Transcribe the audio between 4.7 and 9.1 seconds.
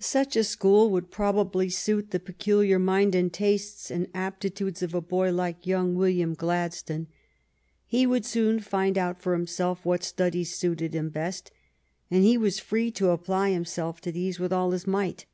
of a boy like young William Gladstone. He would soon find